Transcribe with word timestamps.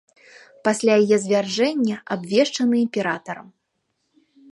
Пасля 0.67 0.93
яе 1.01 1.17
звяржэння 1.25 1.95
абвешчаны 2.15 2.75
імператарам. 2.85 3.47